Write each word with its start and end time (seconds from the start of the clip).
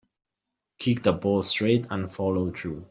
Kick 0.79 1.03
the 1.03 1.13
ball 1.13 1.43
straight 1.43 1.85
and 1.91 2.11
follow 2.11 2.49
through. 2.49 2.79